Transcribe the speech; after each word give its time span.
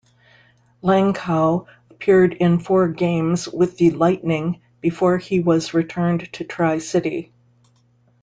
Langkow 0.81 1.67
appeared 1.91 2.33
in 2.33 2.57
four 2.57 2.87
games 2.87 3.47
with 3.47 3.77
the 3.77 3.91
Lightning 3.91 4.59
before 4.79 5.19
he 5.19 5.39
was 5.39 5.75
returned 5.75 6.27
to 6.33 6.43
Tri-City. 6.43 7.31